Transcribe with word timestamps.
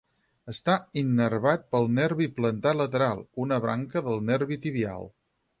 Està 0.53 0.77
innervat 1.01 1.67
pel 1.75 1.85
nervi 1.99 2.29
plantar 2.39 2.73
lateral, 2.81 3.23
una 3.47 3.63
branca 3.67 4.07
del 4.11 4.21
nervi 4.31 4.63
tibial. 4.65 5.11